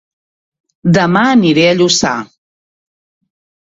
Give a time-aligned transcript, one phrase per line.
[0.97, 2.17] Dema aniré a Lluçà